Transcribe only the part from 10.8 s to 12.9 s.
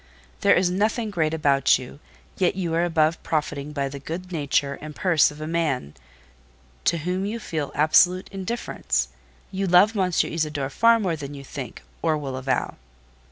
more than you think, or will avow."